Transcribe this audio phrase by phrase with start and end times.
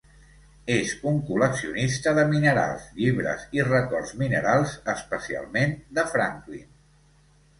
[0.75, 6.65] És un col·leccionista de minerals, llibres i records minerals, especialment de Franklin.